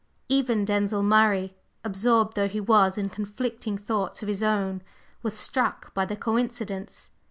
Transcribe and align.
Even 0.29 0.65
Denzil 0.65 1.03
Murray, 1.03 1.55
absorbed 1.83 2.35
though 2.35 2.47
he 2.47 2.59
was 2.59 2.97
in 2.97 3.07
conflicting 3.07 3.77
thoughts 3.77 4.23
of 4.23 4.27
his 4.27 4.41
own, 4.41 4.81
was 5.21 5.37
struck 5.37 5.93
by 5.93 6.05
the 6.05 6.15
coincidence. 6.15 7.09